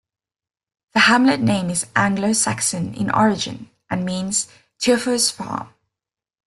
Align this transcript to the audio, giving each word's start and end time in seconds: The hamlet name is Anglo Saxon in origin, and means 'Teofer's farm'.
The 0.93 1.01
hamlet 1.01 1.41
name 1.41 1.69
is 1.69 1.85
Anglo 1.95 2.33
Saxon 2.33 2.95
in 2.95 3.11
origin, 3.11 3.69
and 3.87 4.03
means 4.03 4.47
'Teofer's 4.79 5.29
farm'. 5.29 5.71